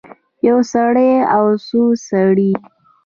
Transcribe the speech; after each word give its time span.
یو 0.47 0.59
سړی 0.73 1.11
او 1.35 1.45
څو 1.67 1.81
سړي 2.07 2.51